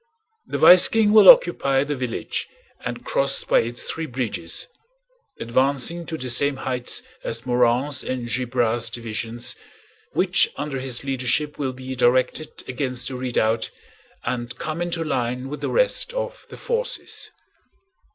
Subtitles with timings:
[0.47, 2.47] The vice King will occupy the village
[2.83, 4.65] and cross by its three bridges,
[5.39, 9.55] advancing to the same heights as Morand's and Gibrard's divisions,
[10.13, 13.69] which under his leadership will be directed against the redoubt
[14.23, 17.29] and come into line with the rest of the forces.